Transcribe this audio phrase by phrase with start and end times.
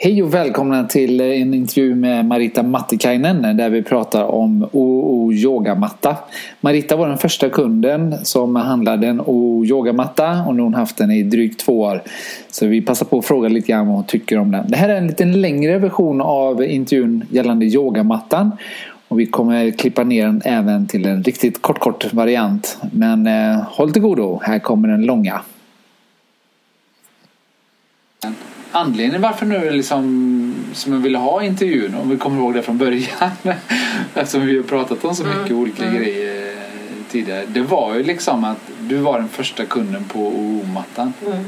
[0.00, 6.16] Hej och välkomna till en intervju med Marita Mattikainen där vi pratar om OO yogamatta.
[6.60, 10.96] Marita var den första kunden som handlade en OO yogamatta och nu har hon haft
[10.96, 12.02] den i drygt två år.
[12.50, 14.70] Så vi passar på att fråga lite grann vad hon tycker om den.
[14.70, 18.52] Det här är en lite längre version av intervjun gällande yogamattan.
[19.08, 22.78] Och vi kommer klippa ner den även till en riktigt kort kort variant.
[22.92, 25.40] Men eh, håll till godo, här kommer den långa
[28.78, 32.78] anledningen varför nu liksom som jag ville ha intervjun, om vi kommer ihåg det från
[32.78, 33.30] början
[34.14, 35.62] eftersom vi har pratat om så mm, mycket mm.
[35.62, 35.96] olika mm.
[35.96, 36.54] grejer
[37.10, 37.44] tidigare.
[37.46, 41.12] Det var ju liksom att du var den första kunden på OO-mattan.
[41.26, 41.44] Mm.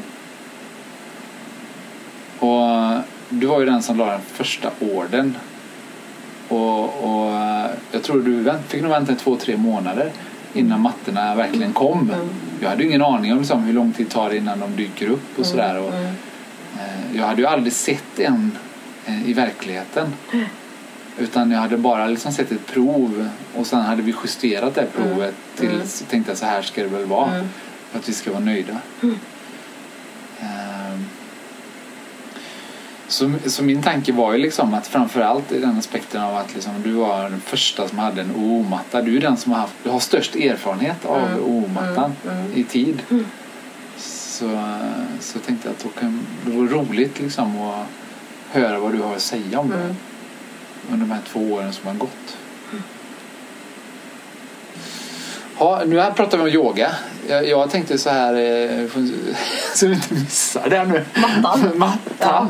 [2.39, 5.37] Och du var ju den som la den första orden.
[6.49, 7.33] Och, och
[7.93, 10.11] jag tror du fick nog vänta två, tre månader
[10.53, 12.11] innan mattorna verkligen kom.
[12.15, 12.29] Mm.
[12.61, 15.09] Jag hade ju ingen aning om liksom hur lång tid det tar innan de dyker
[15.09, 15.51] upp och mm.
[15.51, 15.79] sådär.
[15.79, 16.11] Och, Eh,
[17.21, 18.59] jag hade ju aldrig sett en
[19.07, 20.13] eh, i verkligheten.
[21.19, 25.19] Utan jag hade bara liksom sett ett prov och sen hade vi justerat det provet
[25.19, 25.35] mm.
[25.57, 25.87] till mm.
[25.87, 27.35] så tänkte jag så här ska det väl vara.
[27.35, 27.49] Mm.
[27.91, 28.77] För att vi ska vara nöjda.
[30.41, 31.07] Ehm.
[33.09, 36.73] Så, så, min tanke var ju liksom att framförallt i den aspekten av att liksom,
[36.85, 39.03] du var den första som hade en OO-matta.
[39.03, 41.45] Du är den som har, haft, du har störst erfarenhet av mm.
[41.45, 42.13] OO-mattan
[42.55, 43.03] i tid
[44.41, 44.61] så,
[45.21, 47.87] så tänkte jag att då kan, det vore roligt liksom att
[48.51, 49.79] höra vad du har att säga om mm.
[49.79, 49.95] det
[50.93, 52.37] under de här två åren som har gått.
[55.59, 56.91] Ja, nu pratar vi om yoga.
[57.29, 58.87] Jag, jag tänkte så här, eh,
[59.75, 61.05] så vi inte missar det nu.
[61.43, 61.71] Mattan.
[61.79, 61.99] Mattan.
[62.19, 62.47] Ja,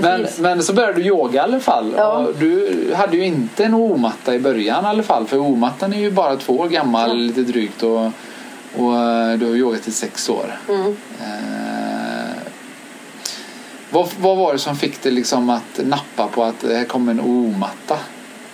[0.00, 1.94] men, men så började du yoga i alla fall.
[1.96, 2.28] Ja.
[2.38, 5.26] Du hade ju inte en omatta i början i alla fall.
[5.26, 7.82] För omattan är ju bara två år gammal, lite drygt.
[7.82, 8.10] Och,
[8.76, 10.58] och eh, du har yogat i sex år.
[10.68, 10.96] Mm.
[11.20, 12.36] Eh,
[13.90, 17.12] vad, vad var det som fick dig liksom att nappa på att det här kommer
[17.12, 17.98] en O-matta?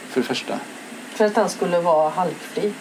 [0.09, 0.59] För det första.
[1.15, 2.73] För att den skulle vara halkfri.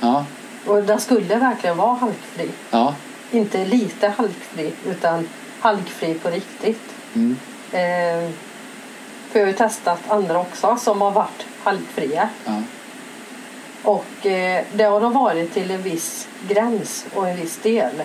[0.00, 0.24] Ja.
[0.66, 2.50] Och den skulle verkligen vara halkfri.
[2.70, 2.94] Ja.
[3.30, 5.28] Inte lite halkfri utan
[5.60, 6.94] halkfri på riktigt.
[7.14, 7.36] Mm.
[7.72, 8.30] Eh,
[9.30, 12.28] för jag har ju testat andra också som har varit halkfria.
[12.44, 12.62] Ja.
[13.84, 18.02] Och eh, det har de varit till en viss gräns och en viss del.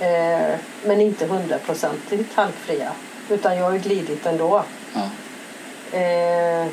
[0.00, 2.92] Eh, men inte hundraprocentigt halkfria.
[3.28, 4.64] Utan jag har ju glidit ändå.
[4.94, 5.08] Ja.
[5.98, 6.66] Eh,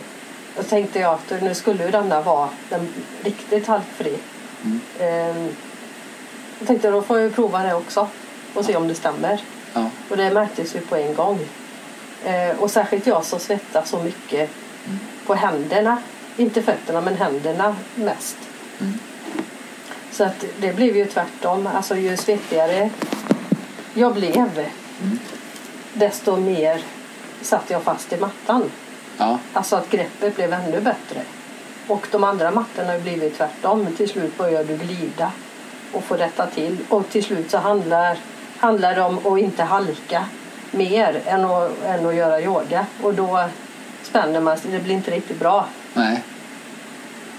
[0.57, 2.87] då tänkte jag att nu skulle ju denna vara den
[3.23, 4.17] riktigt halkfri.
[4.63, 4.79] Mm.
[4.99, 5.51] Eh,
[6.59, 8.07] jag tänkte då får jag prova det också
[8.53, 9.41] och se om det stämmer.
[9.73, 9.89] Ja.
[10.09, 11.39] Och det märktes ju på en gång.
[12.25, 14.49] Eh, och särskilt jag som svettas så mycket
[14.85, 14.99] mm.
[15.25, 15.97] på händerna
[16.37, 18.37] inte fötterna men händerna mest.
[18.79, 18.93] Mm.
[20.11, 21.67] Så att det blev ju tvärtom.
[21.67, 22.89] Alltså ju svettigare
[23.93, 25.19] jag blev mm.
[25.93, 26.81] desto mer
[27.41, 28.71] satt jag fast i mattan.
[29.17, 29.39] Ja.
[29.53, 31.21] Alltså att greppet blev ännu bättre.
[31.87, 33.87] Och de andra mattorna har blivit tvärtom.
[33.97, 35.31] Till slut börjar du glida
[35.91, 36.77] och få rätta till.
[36.89, 38.17] Och till slut så handlar,
[38.57, 40.25] handlar det om att inte halka
[40.71, 42.85] mer än att, än att göra yoga.
[43.01, 43.45] Och då
[44.03, 44.71] spänner man sig.
[44.71, 45.67] Det blir inte riktigt bra.
[45.93, 46.23] Nej.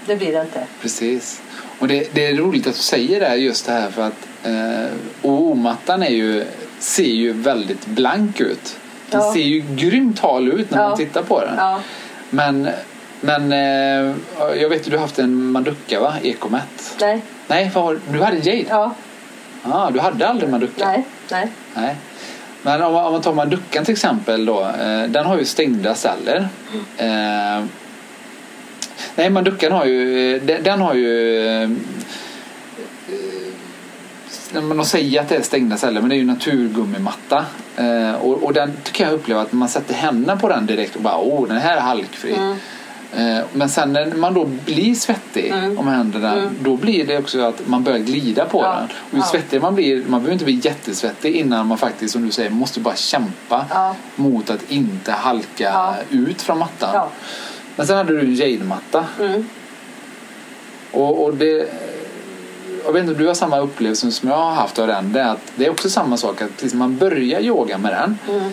[0.05, 0.63] Det blir det inte.
[0.81, 1.41] Precis.
[1.79, 4.27] Och det, det är roligt att du säger det här just det här för att
[4.43, 4.91] eh,
[5.21, 6.45] OO-mattan är ju,
[6.79, 8.77] ser ju väldigt blank ut.
[9.09, 9.33] Den ja.
[9.33, 10.89] ser ju grymt hal ut när ja.
[10.89, 11.53] man tittar på den.
[11.57, 11.79] Ja.
[12.29, 12.69] Men,
[13.21, 14.15] men eh,
[14.61, 16.13] jag vet att du har haft en Maducka va?
[16.23, 16.95] Ecomat?
[17.01, 17.21] Nej.
[17.47, 18.65] Nej, vad, du hade Jade?
[18.69, 18.95] Ja.
[19.63, 20.87] Ah, du hade aldrig Maducka?
[20.87, 21.05] Nej.
[21.31, 21.47] Nej.
[21.73, 21.95] Nej.
[22.61, 24.61] Men om, om man tar Maduckan till exempel då.
[24.61, 26.47] Eh, den har ju stängda celler.
[26.97, 27.59] Mm.
[27.59, 27.65] Eh,
[29.15, 31.69] nej, Maduckan har ju, den, den har ju eh,
[34.53, 37.45] de säger att det är stängda celler men det är ju naturgummimatta.
[37.75, 41.01] Eh, och, och den kan jag uppleva att man sätter händerna på den direkt och
[41.01, 42.33] bara åh den här är halkfri.
[42.33, 42.57] Mm.
[43.15, 45.79] Eh, men sen när man då blir svettig mm.
[45.79, 46.49] om händerna mm.
[46.59, 48.75] då blir det också att man börjar glida på ja.
[48.75, 48.83] den.
[48.83, 49.23] Och ju ja.
[49.23, 52.79] svettigare man blir, man behöver inte bli jättesvettig innan man faktiskt som du säger måste
[52.79, 53.95] bara kämpa ja.
[54.15, 57.09] mot att inte halka ut från mattan.
[57.75, 59.05] Men sen hade du en jade-matta.
[59.19, 59.45] Mm.
[60.91, 61.69] Och, och det
[62.85, 65.13] jag vet inte om du har samma upplevelse som jag har haft av den.
[65.13, 68.17] Det är, att det är också samma sak att liksom man börjar yoga med den.
[68.29, 68.49] Mm.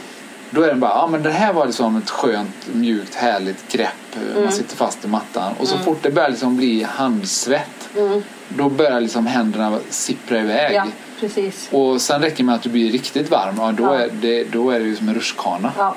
[0.50, 4.16] Då är den bara, ja men det här var liksom ett skönt, mjukt, härligt grepp.
[4.16, 4.44] Mm.
[4.44, 5.52] Man sitter fast i mattan.
[5.58, 5.84] Och så mm.
[5.84, 7.88] fort det börjar liksom bli handsvett.
[7.96, 8.22] Mm.
[8.48, 10.74] Då börjar liksom händerna sippra iväg.
[10.74, 10.86] Ja,
[11.20, 11.68] precis.
[11.72, 13.54] Och sen räcker det med att du blir riktigt varm.
[13.58, 13.94] Ja, då, ja.
[13.94, 15.72] Är det, då är det ju som en rutschkana.
[15.78, 15.94] Ja.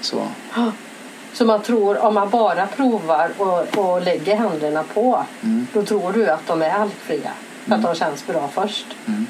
[0.00, 0.28] Så.
[1.32, 5.66] Så man tror, om man bara provar och, och lägger händerna på, mm.
[5.72, 7.30] då tror du att de är halkfria.
[7.64, 7.92] För att mm.
[7.92, 8.86] de känns bra först.
[9.06, 9.26] Mm.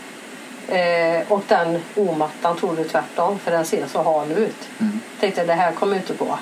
[0.69, 4.69] Eh, och den omattan tror du tvärtom för den ser så hal ut.
[4.81, 5.01] Mm.
[5.21, 6.39] Tänkte det här kommer inte gå.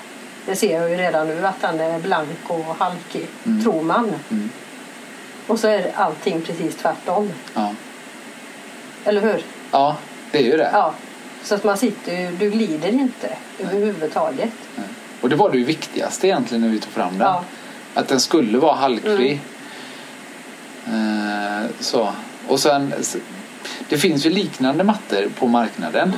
[0.46, 3.62] Det ser jag ju redan nu att den är blank och halkig, Mm.
[3.62, 4.12] tror man.
[4.30, 4.50] Mm.
[5.46, 7.32] Och så är allting precis tvärtom.
[7.54, 7.74] Ja.
[9.04, 9.44] Eller hur?
[9.70, 9.96] ja,
[10.30, 10.70] det är ju det.
[10.72, 10.94] Ja.
[11.42, 14.52] Så att man sitter ju, du glider inte överhuvudtaget.
[14.76, 14.86] Nej.
[15.20, 17.26] Och det var det viktigaste egentligen när vi tog fram den.
[17.26, 17.44] Ja.
[17.94, 19.40] Att den skulle vara halkfri.
[20.86, 21.62] Mm.
[21.62, 22.12] Eh, så.
[22.48, 22.94] Och sen,
[23.88, 26.12] det finns ju liknande mattor på marknaden.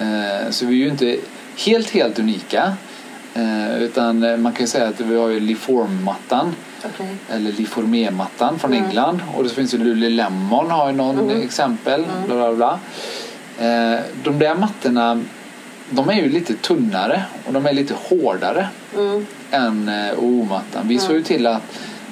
[0.00, 1.16] Eh, så vi är ju inte
[1.66, 2.72] helt, helt unika.
[3.34, 6.54] Eh, utan eh, man kan ju säga att vi har ju Liform-mattan.
[6.84, 7.16] Okej.
[7.30, 8.84] Eller Liformé-mattan från Mm.
[8.84, 9.20] England.
[9.36, 11.42] Och så finns ju Lululemon har ju någon Mm.
[11.42, 12.04] exempel.
[12.26, 12.78] Bla, bla, bla.
[13.66, 15.22] Eh, de där mattorna
[15.90, 19.26] de är ju lite tunnare och de är lite hårdare Mm.
[19.50, 20.88] än eh, OO-mattan.
[20.88, 21.62] Vi såg ju till att,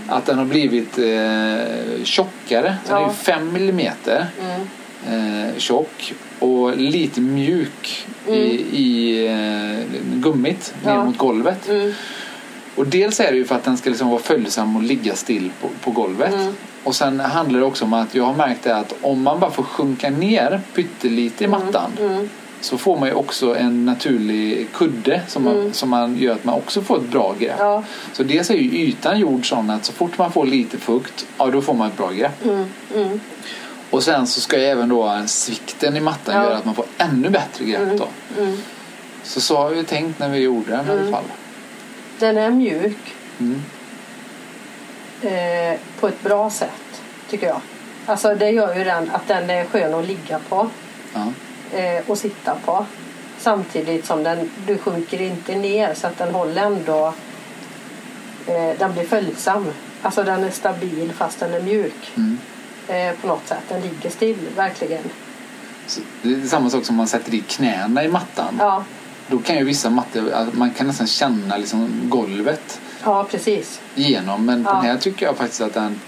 [0.08, 2.76] att den har blivit eh, tjockare.
[2.84, 3.08] Så Den är Ja.
[3.08, 5.46] ju 5 millimeter Mm.
[5.46, 8.38] eh, tjock och lite mjuk Mm.
[8.40, 11.04] i, i eh, gummit ner Ja.
[11.04, 11.68] mot golvet.
[11.68, 11.92] Mm.
[12.74, 15.50] Och dels är det ju för att den ska liksom vara följsam och ligga still
[15.60, 16.34] på, på golvet.
[16.34, 16.54] Mm.
[16.84, 19.50] Och sen handlar det också om att jag har märkt det att om man bara
[19.50, 22.28] får sjunka ner pyttelite i mattan Mm.
[22.62, 25.72] Så får man ju också en naturlig kudde som, man, Mm.
[25.72, 27.56] som man gör att man också får ett bra grepp.
[27.58, 27.84] Ja.
[28.12, 31.46] Så dels är ju ytan gjord sån att så fort man får lite fukt, ja
[31.46, 32.44] då får man ett bra grepp.
[32.44, 32.64] Mm.
[32.94, 33.20] Mm.
[33.90, 36.42] Och sen så ska ju även då svikten i mattan Ja.
[36.44, 37.96] göra att man får ännu bättre grepp Mm.
[37.98, 38.08] då.
[38.42, 38.56] Mm.
[39.22, 41.12] Så så har vi tänkt när vi gjorde den i alla Mm.
[41.12, 41.24] fall.
[42.18, 43.62] Den är mjuk Mm.
[45.22, 47.60] eh, på ett bra sätt, tycker jag.
[48.06, 50.68] Alltså det gör ju den att den är skön att ligga på
[51.14, 51.26] Ja.
[51.72, 52.86] Eh, och sitta på.
[53.38, 57.14] Samtidigt som den, du sjunker inte ner så att den håller ändå,
[58.46, 59.66] eh, den blir följsam.
[60.02, 62.38] Alltså den är stabil fast den är mjuk Mm.
[62.88, 63.62] eh, på något sätt.
[63.68, 65.02] Den ligger still, verkligen.
[65.86, 68.56] Så det är samma sak som man sätter i knäna i mattan.
[68.58, 68.84] Ja,
[69.28, 73.80] Då kan ju vissa mattor, att man kan nästan känna liksom golvet ja precis.
[73.94, 74.46] igenom.
[74.46, 74.72] Men Ja.
[74.72, 76.00] den här tycker jag faktiskt att den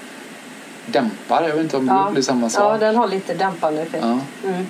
[0.86, 1.42] dämpar.
[1.42, 2.04] Jag vet inte om Ja.
[2.06, 2.80] det blir samma Ja, sak.
[2.80, 4.04] den har lite dämpande effekt.
[4.04, 4.18] Ja.
[4.48, 4.66] Mm.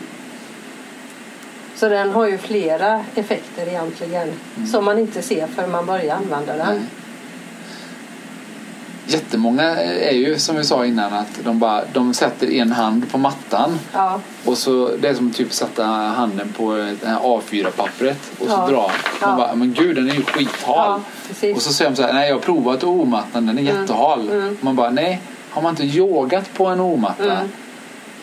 [1.76, 4.28] Så den har ju flera effekter egentligen
[4.72, 6.60] som man inte ser förrän man börjar använda den.
[6.66, 6.76] Mm.
[6.78, 6.86] Nej.
[9.06, 13.18] Jättemånga är ju som vi sa innan att de, bara, de sätter en hand på
[13.18, 18.46] mattan Ja, och så det är som typ sätta handen på det här A4-pappret och
[18.46, 18.66] så Ja.
[18.68, 18.80] dra.
[18.82, 18.90] Man
[19.30, 19.36] Ja.
[19.36, 21.00] bara, men gud den är ju skithal.
[21.54, 24.30] Och så säger de så här, nej jag har provat O-mattan, den är jättehal.
[24.30, 24.56] Mm.
[24.60, 25.20] Man bara, nej,
[25.50, 27.48] har man inte yogat på en O-matta Mm.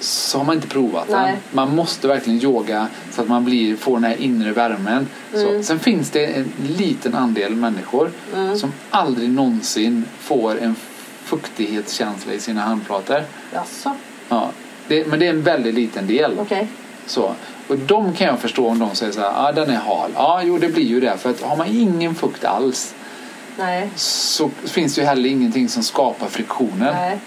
[0.01, 1.21] Så har man inte provat den.
[1.21, 1.37] Nej.
[1.51, 5.07] Man måste verkligen yoga så att man blir, får den här inre värmen.
[5.33, 5.49] Så.
[5.49, 5.63] Mm.
[5.63, 8.57] Sen finns det en liten andel människor Mm.
[8.57, 10.75] som aldrig någonsin får en
[11.23, 13.23] fuktighetskänsla i sina handflator.
[13.53, 13.95] Jaså,
[14.29, 14.49] Ja.
[14.87, 16.39] Det, men det är en väldigt liten del.
[16.39, 16.67] okej.
[17.05, 17.35] Så.
[17.67, 20.11] Och de kan jag förstå om de säger så här, ah, den är hal.
[20.15, 21.17] Ja, jo det blir ju det.
[21.17, 22.93] För att har man ingen fukt alls
[23.57, 26.93] Nej, så finns det ju heller ingenting som skapar friktionen.
[26.95, 27.19] nej.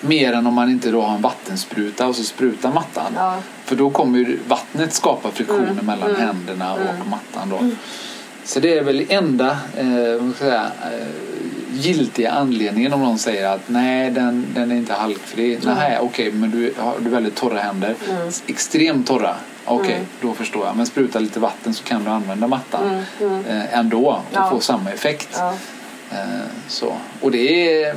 [0.00, 3.12] Mer än om man inte då har en vattenspruta och så sprutar mattan.
[3.16, 7.10] Ja, För då kommer ju vattnet skapa friktionen Mm, mellan mm, händerna och mm.
[7.10, 7.48] mattan.
[7.50, 7.70] Då.
[8.44, 11.06] Så det är väl enda eh, säga, eh,
[11.72, 15.58] giltiga anledningen om någon säger att nej den, den är inte halkfri.
[15.64, 17.94] Nej okej men du har du väldigt torra händer.
[18.10, 18.28] Mm.
[18.46, 19.34] Extremt torra.
[19.64, 20.06] Okej Mm.
[20.20, 20.76] då förstår jag.
[20.76, 22.84] Men spruta lite vatten så kan du använda mattan
[23.20, 23.46] Mm, mm.
[23.46, 24.50] eh, ändå och Ja.
[24.50, 25.28] få samma effekt.
[25.38, 25.54] ja.
[26.12, 26.18] Eh,
[26.68, 26.92] så.
[27.20, 27.94] Och det är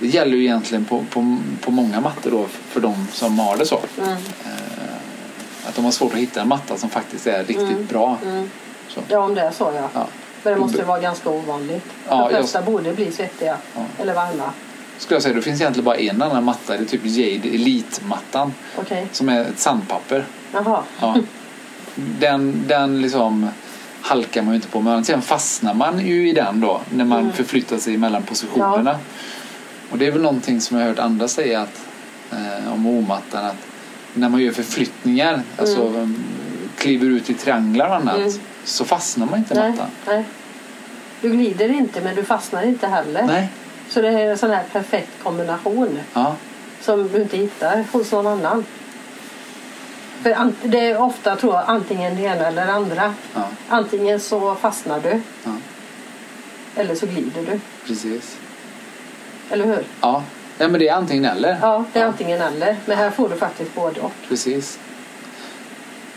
[0.00, 3.66] det gäller ju egentligen på, på, på många mattor då för de som har det
[3.66, 3.80] så.
[3.98, 7.86] Mm, Eh, att de har svårt att hitta en matta som faktiskt är riktigt Mm.
[7.86, 8.18] bra.
[8.24, 8.50] mm.
[9.08, 9.88] Ja, om det är så ja.
[9.94, 10.06] Ja.
[10.42, 11.84] Men det måste ju vara ganska ovanligt.
[12.08, 13.80] Ja, De flesta borde bli svettiga Ja.
[14.02, 14.50] eller varma.
[14.98, 16.72] Skulle jag säga, det finns egentligen bara en annan matta.
[16.72, 18.54] Det är typ Jade Elite-mattan.
[18.76, 20.24] Okej, Som är ett sandpapper.
[20.52, 20.82] jaha.
[21.00, 21.16] Ja.
[21.94, 23.48] Den, den liksom
[24.00, 24.80] halkar man ju inte på.
[24.80, 26.80] Men sen fastnar man ju i den då.
[26.90, 27.32] När man Mm.
[27.32, 28.98] förflyttar sig mellan positionerna.
[29.90, 31.86] Och det är väl någonting som jag har hört andra säga att,
[32.32, 33.44] eh, om omattan.
[33.44, 33.56] Att
[34.14, 36.24] när man gör förflyttningar, alltså mm.
[36.76, 38.16] kliver ut i trianglar och annat.
[38.16, 38.32] Mm.
[38.64, 39.86] Så fastnar man inte i mattan.
[40.06, 40.24] nej.
[41.20, 43.22] Du glider inte men du fastnar inte heller.
[43.26, 43.48] Nej.
[43.88, 46.36] Så det är en sån här perfekt kombination Ja.
[46.80, 48.64] som du inte hittar hos någon annan.
[50.22, 53.14] För det är ofta tror jag antingen det ena eller det andra.
[53.34, 53.48] ja.
[53.68, 55.50] Antingen så fastnar du Ja.
[56.76, 57.60] eller så glider du.
[57.86, 58.36] Precis.
[59.50, 59.84] Eller hur?
[60.00, 60.22] Ja.
[60.58, 61.58] ja, men det är antingen eller.
[61.62, 62.76] Ja, det är antingen eller.
[62.86, 64.12] Men här får du faktiskt både och.
[64.28, 64.78] Precis.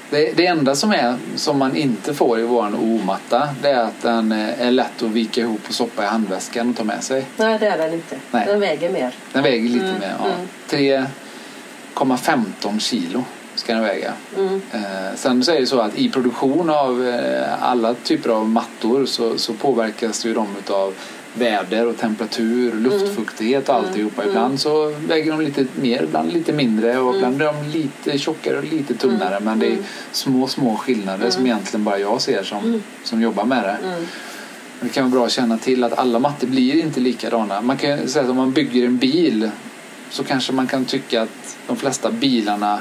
[0.09, 4.01] Det, det enda som, är, som man inte får i vår O-matta det är att
[4.01, 7.25] den eh, är lätt att vika ihop och stoppa i handväskan och ta med sig.
[7.37, 8.15] Nej, det är den inte.
[8.31, 8.45] Nej.
[8.47, 9.15] Den väger mer.
[9.33, 10.15] Den väger lite Mm, mer.
[10.19, 10.25] Ja.
[10.25, 11.05] mm.
[11.95, 13.23] 1,15 kilo
[13.55, 14.13] ska den väga.
[14.37, 14.61] Mm.
[14.71, 19.05] Eh, sen så är det så att i produktion av eh, alla typer av mattor
[19.05, 20.93] så, så påverkas ju de av
[21.33, 23.87] väder och temperatur, luftfuktighet och Mm.
[23.87, 24.25] alltihopa.
[24.25, 28.57] Ibland så väger de lite mer, ibland lite mindre och ibland är de lite tjockare
[28.57, 29.39] och lite tunnare.
[29.39, 29.77] Men det är
[30.11, 33.87] små, små skillnader som egentligen bara jag ser som, som jobbar med det.
[33.87, 34.05] Mm.
[34.81, 37.61] Det kan vara bra att känna till att alla mattor blir inte likadana.
[37.61, 39.49] Man kan säga att om man bygger en bil
[40.09, 42.79] så kanske man kan tycka att de flesta bilarna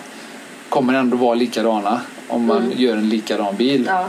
[0.68, 2.72] kommer ändå vara likadana om man Mm.
[2.78, 3.84] gör en likadan bil.
[3.86, 4.08] Ja.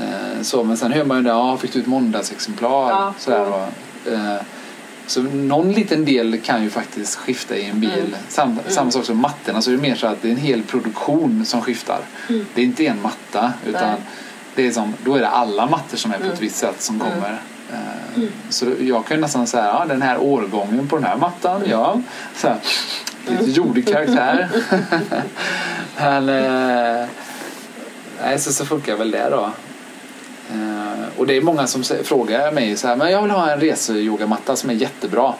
[0.00, 2.90] Eh, Så, men sen hör man ju det, ja, fick du ett måndagsexemplar?
[2.90, 4.36] Ja, Sådär, och, eh,
[5.06, 7.90] så någon liten del kan ju faktiskt skifta i en bil.
[7.98, 8.12] Mm.
[8.28, 10.62] Sam, Samma sak som mattorna, så är det mer så att det är en hel
[10.62, 12.00] produktion som skiftar.
[12.54, 13.94] Det är inte en matta utan Mm.
[13.94, 14.02] Nej.
[14.54, 16.40] det är som, då är det alla mattor som är på ett Mm.
[16.40, 17.40] visst sätt som kommer.
[17.72, 22.00] Eh, Så jag kan nästan säga, ja, den här årgången på den här mattan, ja.
[22.36, 22.56] Så här,
[23.26, 23.52] lite Mm.
[23.52, 24.48] jordig karaktär.
[25.98, 27.08] Men, eh,
[28.22, 29.50] nej, så, så funkar väl det då.
[30.52, 33.60] Eh, och det är många som frågar mig så här, men jag vill ha en
[33.60, 35.24] reseyogamatta som är jättebra.
[35.24, 35.34] Och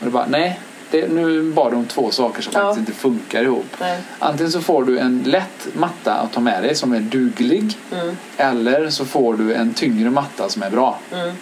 [0.00, 2.60] det är bara, nej, det, nu bad om två saker som Ja.
[2.60, 3.66] faktiskt inte funkar ihop.
[3.80, 4.00] Nej.
[4.18, 7.74] Antingen så får du en lätt matta att ta med dig som är duglig.
[7.92, 8.16] Mm.
[8.36, 10.98] Eller så får du en tyngre matta som är bra.
[11.12, 11.34] Mm.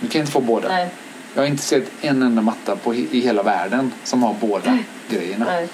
[0.00, 0.68] Du kan inte få båda.
[0.68, 0.88] Nej.
[1.34, 4.78] Jag har inte sett en enda matta på, i hela världen som har båda
[5.08, 5.44] grejerna.
[5.48, 5.68] Nej.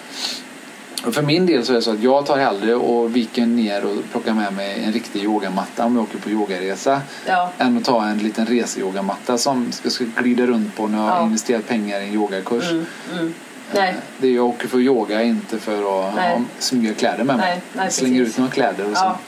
[1.12, 3.96] För min del så är det så att jag tar hellre och viker ner och
[4.10, 7.00] plockar med mig en riktig yogamatta om jag åker på yogaresa.
[7.26, 7.50] Ja.
[7.58, 11.16] Än att ta en liten reseyogamatta som jag ska glida runt på när jag har
[11.18, 11.24] Ja.
[11.24, 12.70] investerat pengar i en yogakurs.
[12.70, 12.86] Mm.
[13.12, 13.34] Mm.
[13.74, 13.94] Nej.
[14.18, 16.30] Det är jag åker för yoga, inte för att Nej.
[16.30, 17.46] ha smyga kläder med mig.
[17.50, 18.34] Nej, nej, jag slänger precis.
[18.34, 19.18] ut några kläder och så, Ja.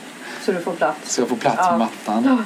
[0.45, 1.13] Så du får plats.
[1.13, 1.69] så jag får plats Ja.
[1.69, 2.23] med mattan.
[2.25, 2.37] Ja.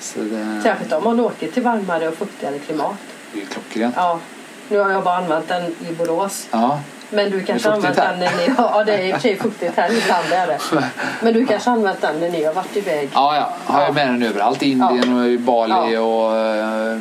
[0.00, 2.96] Så det, Särskilt om man åker till varmare och fuktigare klimat.
[3.32, 3.94] det är klockrent.
[3.96, 4.20] Ja.
[4.68, 6.46] Nu har jag bara använt den i Borås.
[6.50, 6.80] Ja.
[7.10, 9.76] Men du kanske använt den när ni Ja, det är i och för sig fuktigt
[9.76, 9.92] här.
[9.92, 10.58] Ibland är det.
[11.22, 13.08] Men du kanske använt den när ni har varit iväg.
[13.14, 13.52] Ja, ja.
[13.74, 13.92] Har jag Ja.
[13.92, 14.62] med den överallt.
[14.62, 16.00] I Indien och i Bali Ja.
[16.00, 16.98] och eh,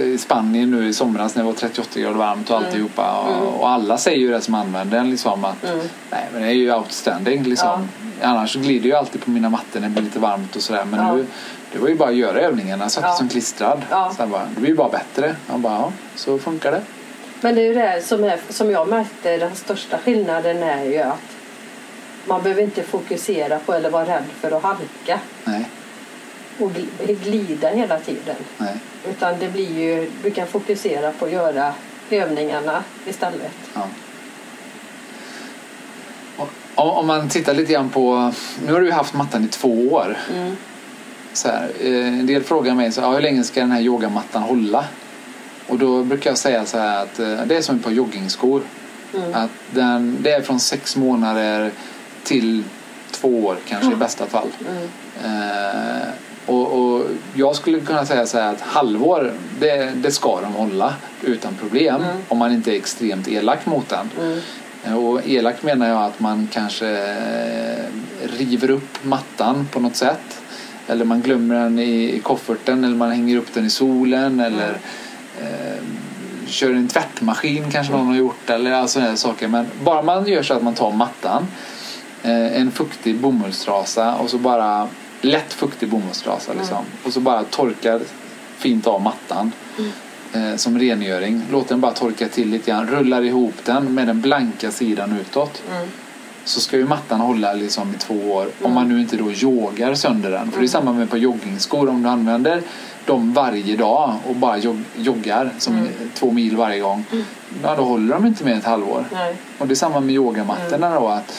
[0.00, 3.12] i Spanien nu i somras när det var 38 grader varmt och alltihopa.
[3.20, 5.78] Och, och alla säger ju det som använder den liksom att Mm.
[6.10, 7.88] nej men det är ju outstanding liksom.
[8.22, 10.84] Annars så glider jag alltid på mina mattor när det blir lite varmt och sådär.
[10.84, 11.12] Men Ja.
[11.14, 11.26] nu,
[11.72, 12.84] det var ju bara att göra övningarna.
[12.84, 13.12] Jag satt Ja.
[13.12, 13.82] som klistrad.
[13.90, 14.12] Ja.
[14.16, 15.34] Så jag bara, det blir ju bara bättre.
[15.54, 16.82] Bara, ja, så funkar det.
[17.40, 20.98] Men det är ju det som, är, som jag märkte den största skillnaden är ju
[20.98, 21.36] att
[22.24, 25.68] man behöver inte fokusera på eller vara rädd för att halka Nej,
[26.58, 28.36] och gl- glida hela tiden.
[28.58, 28.74] nej.
[29.08, 31.74] Utan det blir ju, du kan fokusera på att göra
[32.10, 33.52] övningarna istället.
[33.74, 33.88] Ja.
[36.36, 38.32] Och- Om man tittar lite grann på,
[38.66, 40.16] nu har du haft mattan i två år.
[40.34, 40.56] Mm.
[41.32, 44.42] Så här, eh, en del frågar mig så, ja, hur länge ska den här yogamattan
[44.42, 44.84] hålla?
[45.66, 48.62] Och då brukar jag säga så här att eh, det är som ett par joggingskor.
[49.14, 49.34] Mm.
[49.34, 51.70] Att den, det är från sex månader
[52.24, 52.62] till
[53.10, 54.48] två år kanske i bästa fall.
[54.68, 54.88] Mm.
[55.24, 56.08] Eh,
[56.46, 57.04] och, och
[57.34, 62.02] jag skulle kunna säga så här att halvår, det, det ska de hålla utan problem.
[62.02, 62.16] Mm.
[62.28, 64.10] Om man inte är extremt elak mot den.
[64.20, 64.38] Mm.
[64.84, 67.84] Eh, Och elak menar jag att man kanske eh,
[68.38, 70.40] river upp mattan på något sätt.
[70.88, 74.78] Eller man glömmer den i i kofferten eller man hänger upp den i solen eller
[75.40, 75.82] eh,
[76.46, 79.48] kör en tvättmaskin kanske någon har gjort eller sådana här saker.
[79.48, 81.46] Men bara man gör så att man tar mattan,
[82.22, 84.88] eh, en fuktig bomullstrasa och så bara
[85.20, 86.84] lätt fuktig bomullstrasa liksom.
[87.04, 88.00] Och så bara torkar
[88.56, 89.52] fint av mattan
[90.32, 91.42] eh, som rengöring.
[91.52, 92.86] Låter den bara torka till lite grann.
[92.86, 95.62] Rullar ihop den med den blanka sidan utåt.
[95.70, 95.88] Mm.
[96.46, 98.48] Så ska ju mattan hålla liksom i två år.
[98.62, 100.50] Om man nu inte då yogar sönder den.
[100.50, 101.88] För det är samma med på joggingskor.
[101.88, 102.62] Om du använder
[103.06, 107.04] dem varje dag och bara jog joggar som två mil varje gång.
[107.62, 109.04] Ja, då håller de inte mer ett halvår.
[109.12, 109.36] Nej.
[109.58, 111.08] Och det är samma med yogamattorna då.
[111.08, 111.34] Att,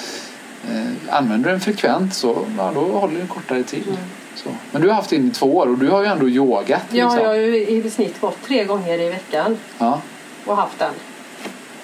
[0.69, 3.97] eh, använder du den frekvent så ja, då håller den kortare tid.
[4.35, 4.49] Så.
[4.71, 6.81] Men du har haft den i två år och du har ju ändå yogat.
[6.89, 7.19] Ja, liksom.
[7.19, 10.01] jag har ju i snitt gått tre gånger i veckan ja.
[10.45, 10.93] och haft den.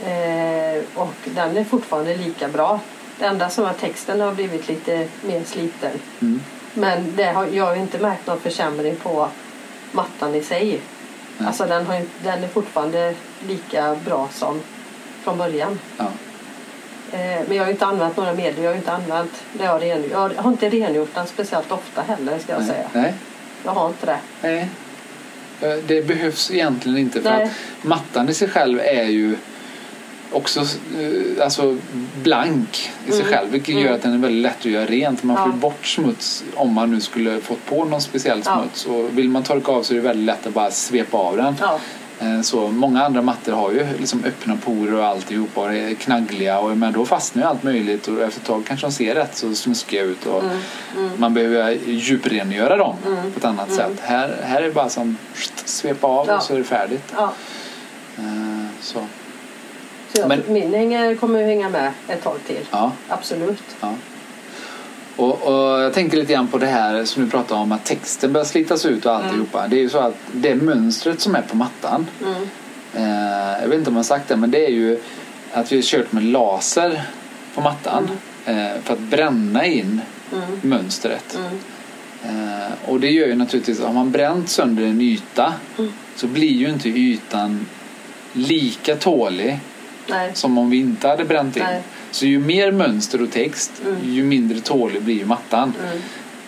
[0.06, 2.80] Eh, och den är fortfarande lika bra.
[3.24, 5.92] Det enda som är texten har blivit lite mer sliten.
[6.22, 6.42] Mm.
[6.74, 9.30] Men det har, jag har inte märkt någon försämring på
[9.92, 10.80] mattan i sig.
[11.38, 11.48] Nej.
[11.48, 13.14] Alltså den, har, den är fortfarande
[13.48, 14.62] lika bra som
[15.24, 15.80] från början.
[15.98, 16.06] Ja.
[17.12, 18.64] Eh, men jag har inte använt några medel.
[18.64, 20.12] Jag har inte använt det jag har rengjort.
[20.12, 22.70] Jag har- har inte rengjort den speciellt ofta heller ska jag Nej.
[22.70, 22.88] säga.
[22.94, 23.14] Nej.
[23.66, 24.20] Jag har inte det.
[24.42, 24.70] Nej.
[25.62, 27.44] Eh, Det behövs egentligen inte för Nej.
[27.44, 29.36] att mattan i sig själv är ju
[30.34, 31.78] också eh, alltså
[32.24, 33.34] blank i sig Mm.
[33.34, 33.84] själv vilket Mm.
[33.88, 35.24] gör att den är väldigt lätt att göra rent.
[35.24, 35.52] Man får Ja.
[35.56, 38.58] bort smuts om man nu skulle fått på någon speciell Ja.
[38.62, 41.38] smuts och vill man torka av så är det väldigt lätt att bara svepa av
[41.38, 41.56] den.
[41.62, 41.80] Ja.
[42.20, 46.60] Eh, Så många andra mattor har ju liksom öppna porer och alltihopa och är knaggliga
[46.60, 49.36] och men då fastnar ju allt möjligt och efter ett tag kanske de ser rätt
[49.38, 50.44] så snuskiga ut och
[51.18, 52.96] man behöver djuprengöra dem
[53.34, 54.00] på ett annat sätt.
[54.02, 55.18] Här, här är det bara som
[55.66, 56.38] svepa av Ja.
[56.38, 57.14] och så är det färdigt.
[57.16, 57.34] Ja.
[58.18, 58.24] Eh,
[58.82, 59.00] Så,
[60.14, 62.60] Så jag, Men- min hänger, kommer ju hänga med ett tag till.
[62.72, 62.92] ja.
[63.10, 63.64] Absolut.
[63.82, 63.94] Ja.
[65.16, 68.34] Och, och jag tänker lite grann på det här som du pratade om att texten
[68.34, 69.68] börjar slitas ut och alltihopa.
[69.68, 72.08] Det är ju så att det mönstret som är på mattan.
[72.22, 72.44] Mm.
[72.94, 75.00] Eh, jag vet inte om jag sagt det men det är ju
[75.54, 77.04] att vi har kört med laser
[77.56, 78.10] på mattan.
[78.46, 80.02] Eh, för att bränna in
[80.34, 80.60] Mm.
[80.62, 81.38] mönstret.
[81.38, 81.60] Mm.
[82.24, 85.92] Eh, och det gör ju naturligtvis, har man bränt sönder en yta Mm.
[86.16, 87.66] så blir ju inte ytan
[88.34, 89.60] lika tålig
[90.08, 90.32] Nej.
[90.34, 91.64] som om vi inte hade bränt in.
[91.64, 91.82] Nej.
[92.12, 93.96] Så ju mer mönster och text, Mm.
[94.04, 95.74] ju mindre tålig blir mattan.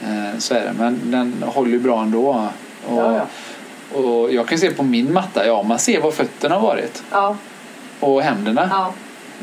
[0.02, 0.34] Mm.
[0.34, 0.74] Eh, så är det.
[0.80, 2.50] Men den håller ju bra ändå.
[2.88, 3.16] Och, Ja,
[3.94, 4.00] ja.
[4.00, 7.04] och jag kan se på min matta, ja man ser var fötterna har varit.
[7.12, 7.38] Ja.
[8.00, 8.92] Och händerna.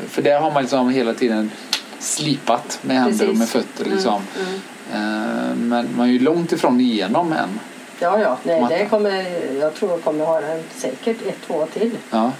[0.09, 1.51] För där har man liksom hela tiden
[1.99, 3.39] slipat med händer och Precis.
[3.39, 3.85] med fötter.
[3.85, 4.21] Liksom.
[4.39, 4.61] Mm.
[4.93, 5.69] Mm.
[5.69, 7.59] Men man är ju långt ifrån igenom än.
[7.99, 8.37] Ja, ja.
[8.43, 9.25] Nej, det kommer,
[9.59, 11.91] jag tror jag kommer ha den säkert ett, två till.
[12.11, 12.31] Ja.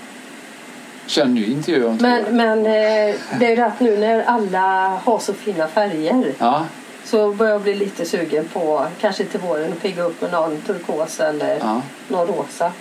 [1.22, 4.24] En ny intervju om två Men, men eh, det är ju det att nu när
[4.24, 6.65] alla har så fina färger Ja,
[7.05, 10.62] så börjar jag bli lite sugen på kanske till våren att pigga upp med någon
[10.62, 12.72] turkos eller ja, någon rosa.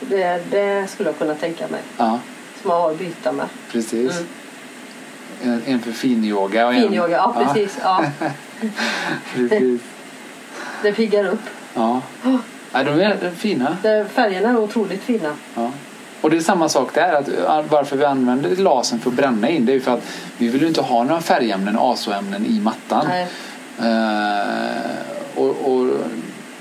[0.00, 1.80] Det, det skulle jag kunna tänka mig.
[1.96, 2.18] ja,
[2.62, 3.46] Som man har att byta med.
[3.72, 4.12] precis.
[4.20, 4.26] Mm.
[5.42, 6.82] En, en för finyoga och en...
[6.82, 7.78] Finyoga, ja precis.
[7.82, 8.04] Ja,
[9.34, 9.80] precis.
[10.82, 11.42] det piggar upp.
[11.74, 12.00] Ja.
[12.72, 13.76] ja, de är fina.
[14.12, 15.34] Färgerna är otroligt fina.
[15.54, 15.70] Ja.
[16.20, 17.12] Och det är samma sak där.
[17.12, 20.04] Att uh, varför vi använder lasern för att bränna in det är ju för att
[20.38, 23.06] vi vill ju inte ha några färgämnen, azoämnen i mattan.
[23.78, 24.90] Eh,
[25.34, 25.86] och, och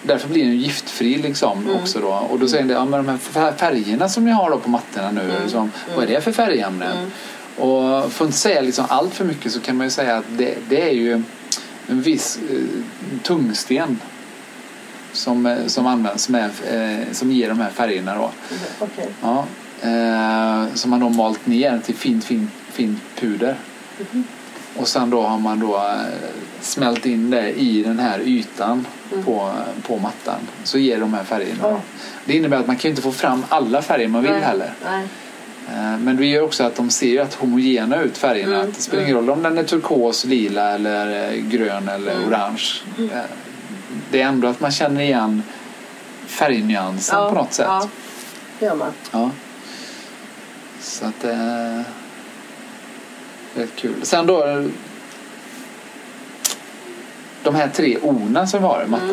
[0.04, 1.76] därför blir den giftfri liksom Mm.
[1.76, 2.08] också då.
[2.32, 4.70] Och då säger de, ja men de här fär- färgerna som ni har då på
[4.70, 5.42] mattorna nu, Mm.
[5.44, 6.98] liksom, vad är det för färgämnen?
[6.98, 7.12] Mm.
[7.58, 10.26] Och för att inte säga liksom allt för mycket så kan man ju säga att
[10.38, 11.14] det, det är ju
[11.88, 12.58] en viss eh,
[13.24, 14.00] tungsten
[15.14, 18.32] som, eh, som används, som, är, eh, som ger de här färgerna då.
[18.80, 19.08] Okej.
[19.22, 19.46] Ja,
[19.82, 23.56] eh, som man då malt ner till fint, fint, fint puder.
[24.12, 24.24] Mhm.
[24.78, 25.94] Och sen då har man då eh,
[26.62, 29.24] smält in det i den här ytan Mm.
[29.26, 29.52] på,
[29.88, 30.40] på mattan.
[30.64, 31.64] Så ger de här färgerna.
[31.70, 31.82] Då.
[32.26, 34.42] Det innebär att man kan inte få fram alla färger man vill Nej.
[34.42, 34.74] heller.
[34.86, 35.08] Nej.
[35.70, 38.56] Eh, Men det gör också att de ser att homogena ut färgerna.
[38.60, 42.28] Mm, det spelar ingen roll om den är turkos, lila eller grön eller Mm.
[42.28, 42.64] orange.
[44.10, 45.44] Eh, Det är ändå att man känner igen
[46.28, 47.66] färgnyansen Ja, på något sätt.
[47.70, 47.90] Ja,
[48.60, 48.92] det gör man.
[49.12, 49.30] Ja.
[50.82, 51.84] Så att det är
[53.56, 53.96] rätt kul.
[54.04, 54.64] Sen då eh,
[57.44, 59.10] de här tre orna som vi har i mattan.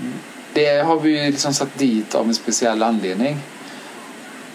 [0.00, 0.12] Mm.
[0.52, 3.38] Det har vi ju liksom satt dit av en speciell anledning.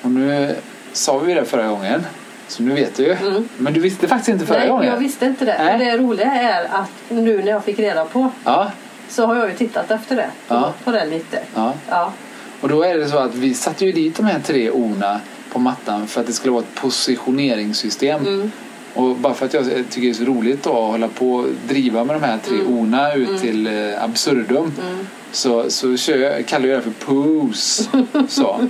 [0.01, 0.55] Och nu
[0.93, 2.05] sa vi det förra gången.
[2.47, 3.13] Så nu vet du ju.
[3.13, 3.49] Mm.
[3.57, 4.87] Men du visste faktiskt inte förra Nej, gången.
[4.87, 5.55] jag visste inte det.
[5.63, 5.77] Nej.
[5.77, 8.71] Men det roliga är att nu när jag fick reda på Ja,
[9.09, 10.29] så har jag ju tittat efter det.
[10.47, 10.73] På, Ja.
[10.83, 11.39] på det lite.
[11.55, 11.73] ja.
[11.89, 12.13] Ja.
[12.61, 15.19] Och då är det så att vi satte ju dit de här tre orna
[15.51, 18.19] på mattan för att det skulle vara ett positioneringssystem.
[18.27, 18.51] Mm.
[18.93, 21.45] Och bara för att jag tycker det är så roligt då att hålla på och
[21.67, 22.77] driva med de här tre Mm.
[22.79, 23.41] orna ut Mm.
[23.41, 25.07] till eh, absurdum Mm.
[25.31, 27.83] så, så jag, kallar jag det för pose.
[28.29, 28.59] så.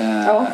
[0.00, 0.46] Eh, Ja.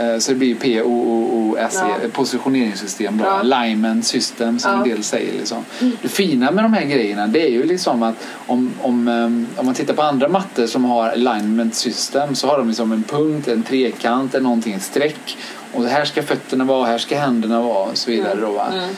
[0.00, 2.06] Eh, så det blir P-O-O-O-S-E, Ja.
[2.06, 3.24] ett positioneringssystem då.
[3.24, 4.76] Alignment system som Ja.
[4.82, 5.32] en del säger.
[5.32, 5.64] Liksom.
[6.02, 8.14] Det fina med de här grejerna det är ju liksom att
[8.46, 12.58] om, om, eh, om man tittar på andra mattor som har alignment system så har
[12.58, 15.36] de liksom en punkt, en trekant, eller någonting, en streck.
[15.72, 18.38] Och här ska fötterna vara, här ska händerna vara och så vidare.
[18.40, 18.66] Då, va?
[18.72, 18.88] Mm.